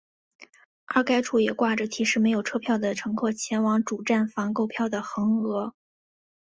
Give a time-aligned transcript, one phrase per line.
[0.85, 5.75] 而该处也挂上提示没有车票的乘客前往主站房购票的横额。